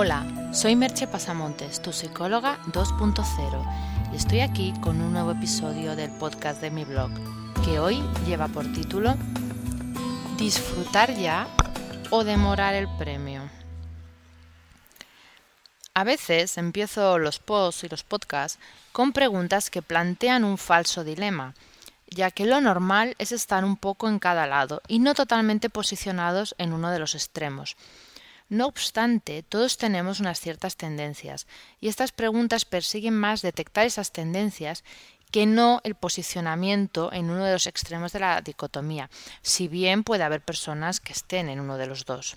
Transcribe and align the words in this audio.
Hola, 0.00 0.24
soy 0.52 0.76
Merche 0.76 1.08
Pasamontes, 1.08 1.82
tu 1.82 1.92
psicóloga 1.92 2.60
2.0, 2.66 4.12
y 4.12 4.16
estoy 4.16 4.40
aquí 4.42 4.72
con 4.80 5.00
un 5.00 5.12
nuevo 5.12 5.32
episodio 5.32 5.96
del 5.96 6.12
podcast 6.18 6.60
de 6.60 6.70
mi 6.70 6.84
blog, 6.84 7.10
que 7.64 7.80
hoy 7.80 8.00
lleva 8.24 8.46
por 8.46 8.72
título 8.72 9.16
Disfrutar 10.36 11.16
ya 11.16 11.48
o 12.10 12.22
demorar 12.22 12.74
el 12.74 12.86
premio. 12.96 13.50
A 15.94 16.04
veces 16.04 16.58
empiezo 16.58 17.18
los 17.18 17.40
posts 17.40 17.82
y 17.82 17.88
los 17.88 18.04
podcasts 18.04 18.60
con 18.92 19.12
preguntas 19.12 19.68
que 19.68 19.82
plantean 19.82 20.44
un 20.44 20.58
falso 20.58 21.02
dilema, 21.02 21.54
ya 22.08 22.30
que 22.30 22.46
lo 22.46 22.60
normal 22.60 23.16
es 23.18 23.32
estar 23.32 23.64
un 23.64 23.76
poco 23.76 24.08
en 24.08 24.20
cada 24.20 24.46
lado 24.46 24.80
y 24.86 25.00
no 25.00 25.14
totalmente 25.14 25.68
posicionados 25.70 26.54
en 26.56 26.72
uno 26.72 26.92
de 26.92 27.00
los 27.00 27.16
extremos. 27.16 27.76
No 28.48 28.66
obstante, 28.66 29.42
todos 29.42 29.76
tenemos 29.76 30.20
unas 30.20 30.40
ciertas 30.40 30.76
tendencias, 30.76 31.46
y 31.80 31.88
estas 31.88 32.12
preguntas 32.12 32.64
persiguen 32.64 33.14
más 33.14 33.42
detectar 33.42 33.86
esas 33.86 34.10
tendencias 34.10 34.84
que 35.30 35.46
no 35.46 35.80
el 35.84 35.94
posicionamiento 35.94 37.12
en 37.12 37.30
uno 37.30 37.44
de 37.44 37.52
los 37.52 37.66
extremos 37.66 38.12
de 38.12 38.20
la 38.20 38.40
dicotomía, 38.40 39.10
si 39.42 39.68
bien 39.68 40.02
puede 40.02 40.24
haber 40.24 40.40
personas 40.40 41.00
que 41.00 41.12
estén 41.12 41.48
en 41.48 41.60
uno 41.60 41.76
de 41.76 41.86
los 41.86 42.06
dos. 42.06 42.36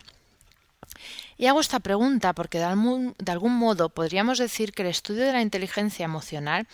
Y 1.37 1.45
hago 1.45 1.61
esta 1.61 1.79
pregunta 1.79 2.33
porque 2.33 2.57
de 2.57 2.65
algún, 2.65 3.15
modo 3.53 3.89
podríamos 3.89 4.37
decir 4.37 4.73
que 4.73 4.81
el 4.81 4.89
estudio 4.89 5.25
de 5.25 5.33
la 5.33 5.41
inteligencia 5.41 6.03
emocional 6.03 6.67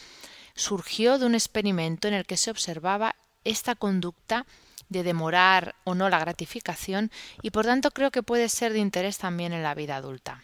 surgió 0.56 1.20
de 1.20 1.26
un 1.26 1.36
experimento 1.36 2.08
en 2.08 2.16
el 2.16 2.26
que 2.26 2.38
se 2.38 2.50
observaba 2.50 3.16
esta 3.44 3.76
conducta 3.76 4.46
de 4.90 5.04
demorar 5.04 5.76
o 5.84 5.96
no 5.96 6.10
la 6.10 6.20
gratificación 6.20 7.12
y 7.42 7.52
por 7.52 7.66
tanto 7.66 7.92
creo 7.92 8.12
que 8.12 8.24
puede 8.24 8.50
ser 8.50 8.74
de 8.74 8.80
interés 8.80 9.18
también 9.18 9.54
en 9.54 9.64
la 9.64 9.76
vida 9.76 9.96
adulta. 9.96 10.42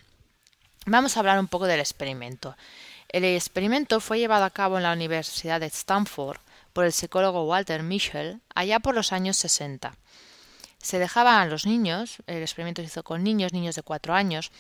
Vamos 0.86 1.16
a 1.16 1.22
hablar 1.22 1.40
un 1.40 1.48
poco 1.48 1.66
del 1.66 1.80
experimento. 1.80 2.58
El 3.10 3.24
experimento 3.24 4.00
fue 4.00 4.20
llevado 4.20 4.44
a 4.44 4.50
cabo 4.50 4.78
en 4.78 4.84
la 4.84 4.94
Universidad 4.94 5.60
de 5.60 5.68
Stanford 5.68 6.40
por 6.74 6.86
el 6.86 6.92
psicólogo 6.92 7.46
Walter 7.46 7.84
Mischel 7.84 8.42
allá 8.54 8.80
por 8.80 8.96
los 8.96 9.14
años 9.14 9.38
60. 9.38 9.96
Se 10.82 11.00
dejaban 11.00 11.36
a 11.36 11.46
los 11.46 11.66
niños, 11.66 12.18
el 12.28 12.42
experimento 12.42 12.82
se 12.82 12.88
hizo 12.88 13.04
con 13.04 13.24
niños, 13.24 13.54
niños 13.54 13.76
de 13.76 13.84
cuatro 13.84 14.14
años, 14.14 14.52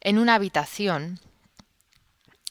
en 0.00 0.18
una 0.18 0.34
habitación 0.34 1.18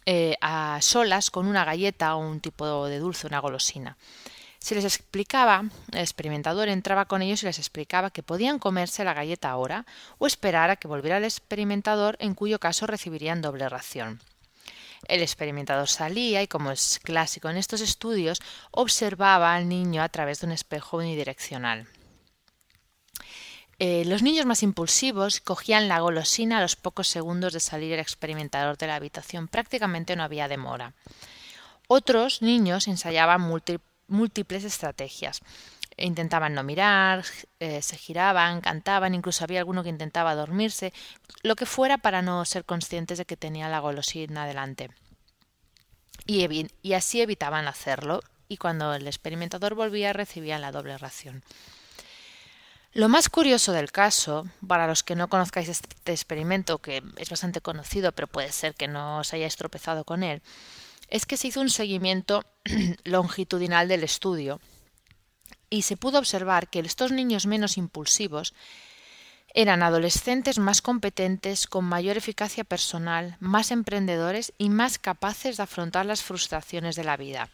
eh, 0.08 0.36
a 0.42 0.80
solas 0.82 1.30
con 1.30 1.48
una 1.48 1.66
galleta 1.66 2.16
o 2.16 2.20
un 2.20 2.40
tipo 2.40 2.88
de 2.88 3.00
dulce, 3.00 3.28
una 3.28 3.40
golosina. 3.40 3.98
Se 4.66 4.74
les 4.74 4.84
explicaba, 4.84 5.64
el 5.92 6.00
experimentador 6.00 6.70
entraba 6.70 7.06
con 7.06 7.22
ellos 7.22 7.44
y 7.44 7.46
les 7.46 7.60
explicaba 7.60 8.10
que 8.10 8.24
podían 8.24 8.58
comerse 8.58 9.04
la 9.04 9.14
galleta 9.14 9.52
ahora 9.52 9.86
o 10.18 10.26
esperar 10.26 10.72
a 10.72 10.76
que 10.76 10.88
volviera 10.88 11.18
el 11.18 11.24
experimentador, 11.24 12.18
en 12.20 12.34
cuyo 12.34 12.60
caso 12.60 12.88
recibirían 12.88 13.44
doble 13.44 13.70
ración. 13.70 14.24
El 15.08 15.22
experimentador 15.22 15.88
salía 15.88 16.42
y, 16.42 16.48
como 16.48 16.72
es 16.72 17.00
clásico 17.04 17.48
en 17.48 17.58
estos 17.58 17.80
estudios, 17.80 18.42
observaba 18.72 19.54
al 19.54 19.70
niño 19.70 20.02
a 20.02 20.10
través 20.10 20.40
de 20.40 20.48
un 20.48 20.54
espejo 20.54 20.98
unidireccional. 20.98 21.88
Eh, 23.78 24.04
los 24.08 24.24
niños 24.24 24.48
más 24.48 24.64
impulsivos 24.64 25.42
cogían 25.42 25.88
la 25.88 26.00
golosina 26.00 26.58
a 26.58 26.62
los 26.62 26.76
pocos 26.76 27.08
segundos 27.08 27.54
de 27.54 27.60
salir 27.60 27.94
el 27.94 28.00
experimentador 28.00 28.80
de 28.80 28.88
la 28.88 28.96
habitación. 28.96 29.48
Prácticamente 29.48 30.16
no 30.16 30.24
había 30.24 30.48
demora. 30.48 30.94
Otros 31.88 32.42
niños 32.42 32.88
ensayaban 32.88 33.42
múltiples 33.42 33.94
múltiples 34.08 34.64
estrategias. 34.64 35.42
Intentaban 35.98 36.54
no 36.54 36.64
mirar, 36.64 37.24
eh, 37.60 37.82
se 37.82 37.98
giraban, 37.98 38.62
cantaban, 38.62 39.16
incluso 39.16 39.44
había 39.44 39.60
alguno 39.60 39.84
que 39.84 39.90
intentaba 39.90 40.36
dormirse, 40.36 40.94
lo 41.42 41.56
que 41.56 41.66
fuera 41.66 41.98
para 41.98 42.22
no 42.22 42.44
ser 42.46 42.66
conscientes 42.66 43.18
de 43.18 43.26
que 43.26 43.38
tenía 43.38 43.70
la 43.70 43.80
golosina 43.80 44.46
delante. 44.46 44.90
Y, 46.26 46.68
y 46.82 46.94
así 46.94 47.22
evitaban 47.22 47.68
hacerlo, 47.68 48.22
y 48.48 48.58
cuando 48.58 48.94
el 48.94 49.08
experimentador 49.08 49.76
volvía 49.76 50.14
recibían 50.14 50.62
la 50.62 50.72
doble 50.72 50.98
ración. 50.98 51.44
Lo 52.96 53.10
más 53.10 53.28
curioso 53.28 53.74
del 53.74 53.92
caso, 53.92 54.48
para 54.66 54.88
los 54.88 55.04
que 55.04 55.16
no 55.16 55.28
conozcáis 55.28 55.68
este 55.68 56.14
experimento, 56.14 56.78
que 56.78 57.04
es 57.18 57.30
bastante 57.30 57.60
conocido, 57.60 58.14
pero 58.14 58.28
puede 58.28 58.54
ser 58.54 58.74
que 58.74 58.88
no 58.88 59.20
os 59.20 59.34
hayáis 59.34 59.58
tropezado 59.58 60.06
con 60.06 60.24
él, 60.24 60.42
es 61.10 61.26
que 61.26 61.38
se 61.38 61.48
hizo 61.48 61.62
un 61.62 61.70
seguimiento 61.70 62.46
longitudinal 63.04 63.88
del 63.88 64.04
estudio 64.04 64.60
y 65.70 65.84
se 65.84 65.98
pudo 65.98 66.20
observar 66.20 66.70
que 66.70 66.80
estos 66.80 67.12
niños 67.12 67.46
menos 67.46 67.78
impulsivos 67.78 68.54
eran 69.54 69.84
adolescentes 69.84 70.60
más 70.60 70.82
competentes, 70.82 71.66
con 71.66 71.86
mayor 71.86 72.18
eficacia 72.18 72.66
personal, 72.66 73.38
más 73.40 73.72
emprendedores 73.72 74.54
y 74.58 74.70
más 74.70 75.00
capaces 75.00 75.58
de 75.58 75.64
afrontar 75.64 76.06
las 76.06 76.24
frustraciones 76.24 76.98
de 76.98 77.06
la 77.06 77.16
vida. 77.16 77.50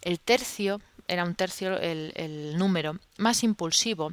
El 0.00 0.20
tercio, 0.20 0.80
era 1.08 1.24
un 1.24 1.34
tercio 1.34 1.76
el, 1.76 2.12
el 2.14 2.56
número, 2.56 2.98
más 3.16 3.42
impulsivo, 3.42 4.12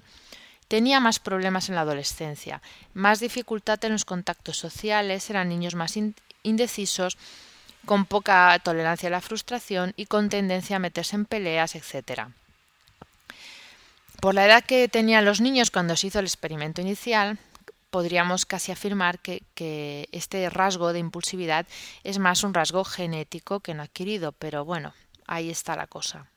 tenía 0.68 1.00
más 1.00 1.20
problemas 1.20 1.70
en 1.70 1.76
la 1.76 1.82
adolescencia, 1.82 2.64
más 2.96 3.20
dificultad 3.20 3.86
en 3.86 3.92
los 3.92 4.04
contactos 4.04 4.58
sociales, 4.58 5.30
eran 5.30 5.50
niños 5.50 5.76
más 5.76 5.94
indecisos, 6.42 7.20
con 7.86 8.06
poca 8.06 8.58
tolerancia 8.60 9.08
a 9.08 9.12
la 9.12 9.22
frustración 9.22 9.94
y 9.96 10.06
con 10.08 10.30
tendencia 10.30 10.76
a 10.76 10.80
meterse 10.80 11.16
en 11.16 11.26
peleas, 11.26 11.76
etc. 11.76 12.28
Por 14.20 14.34
la 14.34 14.46
edad 14.46 14.64
que 14.64 14.88
tenían 14.88 15.26
los 15.26 15.42
niños 15.42 15.72
cuando 15.72 15.96
se 15.96 16.08
hizo 16.08 16.20
el 16.20 16.26
experimento 16.26 16.82
inicial, 16.82 17.38
podríamos 17.90 18.46
casi 18.46 18.72
afirmar 18.72 19.20
que, 19.20 19.44
que, 19.54 20.10
este 20.12 20.50
rasgo 20.50 20.92
de 20.92 21.00
impulsividad 21.00 21.66
es 22.04 22.20
más 22.20 22.44
un 22.44 22.54
rasgo 22.54 22.84
genético 22.84 23.62
que 23.62 23.74
no 23.74 23.84
adquirido, 23.84 24.34
pero 24.34 24.66
bueno, 24.66 24.94
ahí 25.28 25.50
está 25.50 25.76
la 25.76 25.88
cosa. 25.88 26.28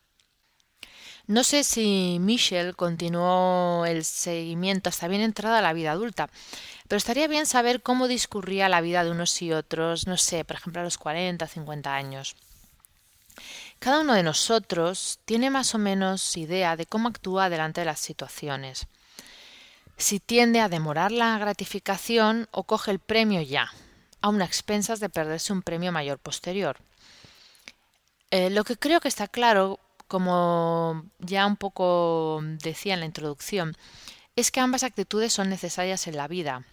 No 1.27 1.43
sé 1.43 1.63
si 1.63 2.17
Michel 2.19 2.75
continuó 2.75 3.85
el 3.85 4.03
seguimiento 4.03 4.89
hasta 4.89 5.07
bien 5.07 5.21
entrada 5.21 5.61
la 5.61 5.73
vida 5.73 5.91
adulta, 5.91 6.29
pero 6.89 6.97
estaría 6.97 7.27
bien 7.27 7.45
saber 7.45 7.83
cómo 7.83 8.07
discurría 8.07 8.67
la 8.67 8.81
vida 8.81 9.03
de 9.03 9.11
unos 9.11 9.39
y 9.43 9.53
otros, 9.53 10.07
no 10.07 10.17
sé, 10.17 10.43
por 10.43 10.57
ejemplo 10.57 10.81
a 10.81 10.83
los 10.83 10.97
40, 10.97 11.47
50 11.47 11.93
años. 11.93 12.35
Cada 13.77 14.01
uno 14.01 14.15
de 14.15 14.23
nosotros 14.23 15.19
tiene 15.23 15.51
más 15.51 15.75
o 15.75 15.77
menos 15.77 16.35
idea 16.35 16.75
de 16.75 16.87
cómo 16.87 17.07
actúa 17.07 17.49
delante 17.49 17.81
de 17.81 17.85
las 17.85 17.99
situaciones. 17.99 18.87
Si 19.97 20.19
tiende 20.19 20.61
a 20.61 20.67
demorar 20.67 21.11
la 21.11 21.37
gratificación 21.37 22.47
o 22.49 22.63
coge 22.63 22.89
el 22.89 22.97
premio 22.97 23.41
ya, 23.41 23.71
aun 24.19 24.41
a 24.41 24.45
expensas 24.45 24.99
de 24.99 25.09
perderse 25.09 25.53
un 25.53 25.61
premio 25.61 25.91
mayor 25.91 26.17
posterior. 26.17 26.77
Eh, 28.31 28.49
lo 28.49 28.63
que 28.63 28.77
creo 28.77 28.99
que 28.99 29.09
está 29.09 29.27
claro 29.27 29.79
como 30.07 31.05
ya 31.19 31.45
un 31.45 31.55
poco 31.55 32.41
decía 32.43 32.95
en 32.95 33.01
la 33.01 33.05
introducción, 33.05 33.77
es 34.35 34.49
que 34.49 34.59
ambas 34.59 34.81
actitudes 34.81 35.31
son 35.31 35.49
necesarias 35.49 36.07
en 36.07 36.17
la 36.17 36.27
vida. 36.27 36.65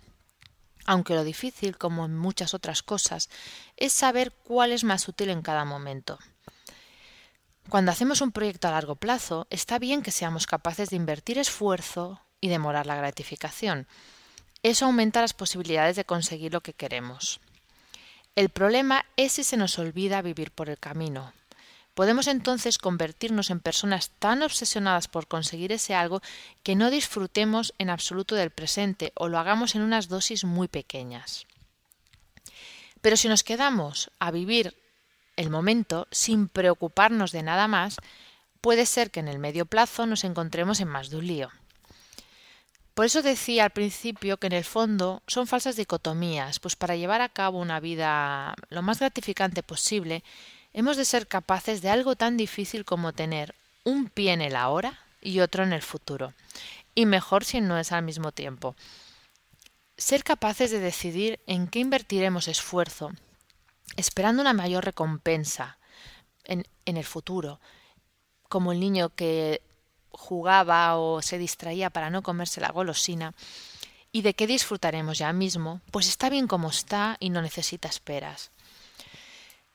Aunque 0.87 1.15
lo 1.15 1.25
difícil, 1.25 1.77
como 1.77 2.05
en 2.05 2.17
muchas 2.17 2.55
otras 2.55 2.83
cosas, 2.83 3.29
es 3.77 3.93
saber 3.93 4.33
cuál 4.33 4.73
es 4.73 4.85
más 4.85 5.09
útil 5.09 5.31
en 5.31 5.43
cada 5.43 5.65
momento. 5.65 6.19
Cuando 7.69 7.91
hacemos 7.91 8.21
un 8.21 8.31
proyecto 8.31 8.69
a 8.69 8.71
largo 8.71 8.95
plazo, 8.95 9.49
está 9.51 9.81
bien 9.81 10.03
que 10.03 10.13
seamos 10.13 10.47
capaces 10.47 10.91
de 10.91 10.97
invertir 10.97 11.39
esfuerzo 11.39 12.21
y 12.41 12.49
demorar 12.49 12.87
la 12.87 12.95
gratificación. 12.95 13.89
Eso 14.63 14.87
aumenta 14.87 15.21
las 15.21 15.35
posibilidades 15.35 15.97
de 15.97 16.05
conseguir 16.05 16.53
lo 16.53 16.61
que 16.61 16.73
queremos. 16.73 17.41
El 18.37 18.51
problema 18.51 19.05
es 19.17 19.33
si 19.33 19.45
se 19.45 19.57
nos 19.57 19.79
olvida 19.79 20.23
vivir 20.23 20.53
por 20.53 20.69
el 20.69 20.79
camino, 20.79 21.33
Podemos 21.97 22.27
entonces 22.27 22.77
convertirnos 22.77 23.49
en 23.49 23.59
personas 23.59 24.11
tan 24.19 24.43
obsesionadas 24.43 25.09
por 25.09 25.29
conseguir 25.29 25.73
ese 25.73 25.95
algo 25.95 26.21
que 26.63 26.77
no 26.77 26.91
disfrutemos 26.91 27.73
en 27.79 27.89
absoluto 27.89 28.35
del 28.35 28.51
presente 28.51 29.13
o 29.15 29.29
lo 29.29 29.39
hagamos 29.39 29.75
en 29.75 29.81
unas 29.81 30.09
dosis 30.09 30.45
muy 30.45 30.69
pequeñas. 30.69 31.47
Pero 33.01 33.17
si 33.17 33.29
nos 33.29 33.43
quedamos 33.43 34.11
a 34.19 34.31
vivir 34.31 34.77
el 35.37 35.49
momento 35.49 36.07
sin 36.11 36.49
preocuparnos 36.49 37.33
de 37.33 37.43
nada 37.43 37.67
más, 37.67 37.97
puede 38.61 38.85
ser 38.85 39.11
que 39.11 39.21
en 39.21 39.29
el 39.29 39.39
medio 39.39 39.65
plazo 39.65 40.05
nos 40.05 40.25
encontremos 40.25 40.81
en 40.81 40.89
más 40.89 41.09
de 41.09 41.17
un 41.17 41.27
lío. 41.27 41.51
Por 42.93 43.07
eso 43.07 43.23
decía 43.23 43.65
al 43.65 43.71
principio 43.71 44.37
que 44.37 44.49
en 44.49 44.53
el 44.53 44.65
fondo 44.65 45.23
son 45.27 45.47
falsas 45.47 45.77
dicotomías, 45.77 46.61
pues 46.61 46.77
para 46.77 46.95
llevar 46.95 47.23
a 47.23 47.31
cabo 47.31 47.59
una 47.59 47.81
vida 47.81 48.55
lo 48.69 48.83
más 48.83 48.99
gratificante 48.99 49.63
posible 49.63 50.23
Hemos 50.77 50.99
de 50.99 51.07
ser 51.07 51.27
capaces 51.27 51.81
de 51.81 51.89
algo 51.89 52.17
tan 52.17 52.37
difícil 52.37 52.85
como 52.85 53.15
tener 53.15 53.55
un 53.83 54.11
pie 54.11 54.35
en 54.35 54.43
el 54.43 54.55
ahora 54.55 55.01
y 55.23 55.41
otro 55.41 55.65
en 55.65 55.73
el 55.73 55.81
futuro, 55.81 56.35
y 56.95 57.07
mejor 57.07 57.47
si 57.47 57.63
no 57.63 57.79
es 57.79 57.93
al 57.93 58.03
mismo 58.03 58.31
tiempo. 58.31 58.77
Ser 59.97 60.23
capaces 60.23 60.71
de 60.71 60.79
decidir 60.79 61.41
en 61.47 61.69
qué 61.69 61.79
invertiremos 61.79 62.47
esfuerzo, 62.47 63.13
esperando 63.97 64.43
una 64.43 64.53
mayor 64.53 64.85
recompensa 64.85 65.79
en, 66.45 66.67
en 66.85 66.99
el 66.99 67.05
futuro, 67.05 67.59
como 68.51 68.73
el 68.73 68.79
niño 68.79 69.09
que 69.09 69.63
jugaba 70.11 70.99
o 70.99 71.23
se 71.23 71.39
distraía 71.39 71.89
para 71.89 72.11
no 72.11 72.23
comerse 72.23 72.61
la 72.61 72.69
golosina, 72.71 73.33
y 74.13 74.21
de 74.21 74.35
que 74.35 74.47
disfrutaremos 74.47 75.17
ya 75.17 75.33
mismo, 75.33 75.81
pues 75.91 76.07
está 76.07 76.29
bien 76.29 76.47
como 76.47 76.69
está 76.69 77.17
y 77.19 77.31
no 77.31 77.41
necesita 77.41 77.89
esperas. 77.89 78.51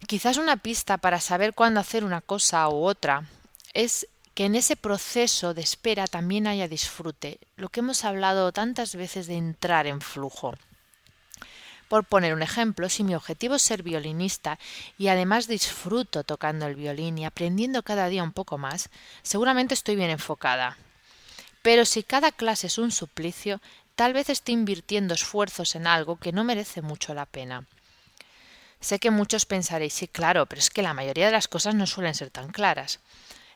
Quizás 0.07 0.37
una 0.37 0.57
pista 0.57 0.97
para 0.97 1.19
saber 1.19 1.53
cuándo 1.53 1.79
hacer 1.79 2.03
una 2.03 2.21
cosa 2.21 2.67
u 2.69 2.83
otra 2.83 3.27
es 3.73 4.07
que 4.33 4.45
en 4.45 4.55
ese 4.55 4.75
proceso 4.75 5.53
de 5.53 5.61
espera 5.61 6.07
también 6.07 6.47
haya 6.47 6.67
disfrute, 6.67 7.39
lo 7.55 7.69
que 7.69 7.81
hemos 7.81 8.03
hablado 8.05 8.51
tantas 8.51 8.95
veces 8.95 9.27
de 9.27 9.35
entrar 9.35 9.87
en 9.87 10.01
flujo. 10.01 10.53
Por 11.87 12.05
poner 12.05 12.33
un 12.33 12.41
ejemplo, 12.41 12.87
si 12.87 13.03
mi 13.03 13.15
objetivo 13.15 13.55
es 13.55 13.61
ser 13.63 13.83
violinista 13.83 14.57
y 14.97 15.09
además 15.09 15.47
disfruto 15.47 16.23
tocando 16.23 16.65
el 16.65 16.75
violín 16.75 17.17
y 17.17 17.25
aprendiendo 17.25 17.83
cada 17.83 18.07
día 18.07 18.23
un 18.23 18.31
poco 18.31 18.57
más, 18.57 18.89
seguramente 19.23 19.73
estoy 19.73 19.97
bien 19.97 20.09
enfocada. 20.09 20.77
Pero 21.61 21.85
si 21.85 22.03
cada 22.03 22.31
clase 22.31 22.67
es 22.67 22.77
un 22.77 22.91
suplicio, 22.91 23.59
tal 23.95 24.13
vez 24.13 24.29
esté 24.29 24.53
invirtiendo 24.53 25.13
esfuerzos 25.13 25.75
en 25.75 25.85
algo 25.85 26.15
que 26.15 26.31
no 26.31 26.45
merece 26.45 26.81
mucho 26.81 27.13
la 27.13 27.25
pena. 27.25 27.67
Sé 28.81 28.99
que 28.99 29.11
muchos 29.11 29.45
pensaréis, 29.45 29.93
sí, 29.93 30.07
claro, 30.07 30.47
pero 30.47 30.59
es 30.59 30.69
que 30.69 30.81
la 30.81 30.93
mayoría 30.93 31.27
de 31.27 31.31
las 31.31 31.47
cosas 31.47 31.75
no 31.75 31.85
suelen 31.87 32.15
ser 32.15 32.31
tan 32.31 32.51
claras. 32.51 32.99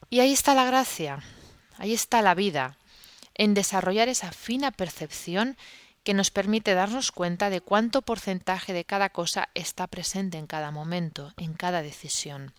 Y 0.10 0.19
ahí 0.19 0.31
está 0.31 0.54
la 0.54 0.66
gracia, 0.66 1.24
ahí 1.77 1.94
está 1.94 2.22
la 2.22 2.36
vida, 2.36 2.77
en 3.33 3.56
desarrollar 3.56 4.07
esa 4.07 4.31
fina 4.31 4.72
percepción 4.72 5.57
que 6.04 6.13
nos 6.13 6.30
permite 6.30 6.75
darnos 6.75 7.12
cuenta 7.12 7.50
de 7.50 7.62
cuánto 7.62 8.04
porcentaje 8.04 8.72
de 8.72 8.86
cada 8.86 9.10
cosa 9.10 9.50
está 9.56 9.88
presente 9.88 10.38
en 10.38 10.45
cada 10.45 10.69
momento, 10.69 11.33
en 11.38 11.54
cada 11.54 11.81
decisión. 11.81 12.54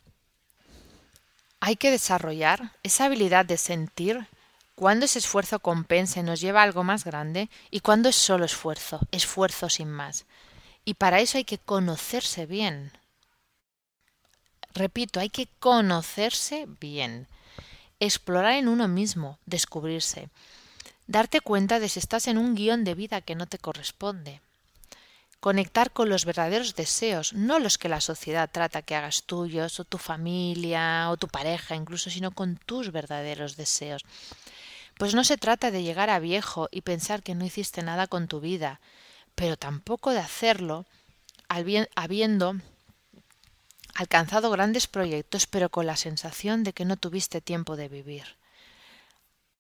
Hay 1.61 1.77
que 1.77 1.93
desarrollar 1.93 2.73
esa 2.83 3.05
habilidad 3.05 3.47
de 3.47 3.57
sentir 3.57 4.27
cuándo 4.75 5.07
ese 5.07 5.21
esfuerzo 5.21 5.61
compensa 5.61 6.21
y 6.21 6.25
nos 6.25 6.41
lleva 6.41 6.61
a 6.61 6.65
algo 6.65 6.83
más 6.83 7.05
grande 7.05 7.49
y 7.71 7.81
cuándo 7.81 8.09
es 8.09 8.17
solo 8.17 8.45
esfuerzo, 8.45 9.01
esfuerzo 9.13 9.69
sin 9.69 9.91
más. 9.91 10.27
Y 10.87 10.94
para 10.94 11.21
eso 11.21 11.37
hay 11.37 11.44
que 11.44 11.59
conocerse 11.59 12.47
bien. 12.47 12.93
Repito, 14.73 15.21
hay 15.21 15.29
que 15.29 15.49
conocerse 15.59 16.67
bien, 16.81 17.27
explorar 18.00 18.55
en 18.55 18.69
uno 18.69 18.88
mismo, 18.88 19.38
descubrirse 19.44 20.31
darte 21.06 21.41
cuenta 21.41 21.79
de 21.79 21.88
si 21.88 21.99
estás 21.99 22.27
en 22.27 22.38
un 22.38 22.55
guion 22.55 22.85
de 22.85 22.94
vida 22.94 23.21
que 23.21 23.35
no 23.35 23.47
te 23.47 23.59
corresponde. 23.59 24.41
Conectar 25.41 25.93
con 25.93 26.09
los 26.09 26.25
verdaderos 26.25 26.75
deseos, 26.75 27.32
no 27.32 27.59
los 27.59 27.79
que 27.79 27.89
la 27.89 28.00
sociedad 28.00 28.50
trata 28.50 28.82
que 28.82 28.97
hagas 28.97 29.25
tuyos, 29.25 29.79
o 29.79 29.85
tu 29.85 29.99
familia, 29.99 31.11
o 31.11 31.17
tu 31.17 31.29
pareja 31.29 31.77
incluso, 31.77 32.11
sino 32.11 32.32
con 32.32 32.56
tus 32.56 32.91
verdaderos 32.91 33.56
deseos. 33.56 34.05
Pues 34.99 35.15
no 35.15 35.25
se 35.25 35.37
trata 35.37 35.71
de 35.71 35.82
llegar 35.82 36.11
a 36.11 36.19
viejo 36.19 36.69
y 36.73 36.81
pensar 36.81 37.23
que 37.23 37.35
no 37.35 37.44
hiciste 37.44 37.82
nada 37.82 38.06
con 38.06 38.29
tu 38.29 38.41
vida, 38.41 38.81
pero 39.37 39.56
tampoco 39.56 40.11
de 40.11 40.19
hacerlo 40.19 40.87
habiendo 41.49 42.56
alcanzado 43.94 44.50
grandes 44.50 44.88
proyectos, 44.88 45.47
pero 45.47 45.71
con 45.71 45.87
la 45.87 45.97
sensación 45.97 46.65
de 46.65 46.73
que 46.73 46.85
no 46.85 46.97
tuviste 46.97 47.41
tiempo 47.41 47.77
de 47.77 47.88
vivir. 47.88 48.25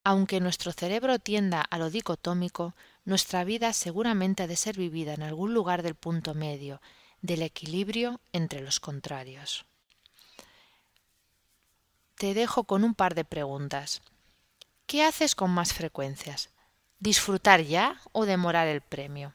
Aunque 0.02 0.40
nuestro 0.40 0.72
cerebro 0.72 1.18
tienda 1.18 1.60
a 1.60 1.78
lo 1.78 1.90
dicotómico, 1.90 2.74
nuestra 3.04 3.44
vida 3.44 3.72
seguramente 3.72 4.42
ha 4.42 4.46
de 4.46 4.56
ser 4.56 4.76
vivida 4.76 5.14
en 5.14 5.22
algún 5.22 5.54
lugar 5.54 5.82
del 5.82 5.94
punto 5.94 6.34
medio, 6.34 6.80
del 7.22 7.42
equilibrio 7.42 8.20
entre 8.32 8.60
los 8.60 8.80
contrarios. 8.80 9.64
Te 12.16 12.34
dejo 12.34 12.64
con 12.64 12.82
un 12.82 12.94
par 12.94 13.14
de 13.14 13.24
preguntas. 13.24 14.00
¿Qué 14.86 15.04
haces 15.04 15.34
con 15.34 15.50
más 15.50 15.74
frecuencias? 15.74 16.50
¿Disfrutar 16.98 17.60
ya 17.62 18.00
o 18.12 18.26
demorar 18.26 18.68
el 18.68 18.80
premio? 18.80 19.34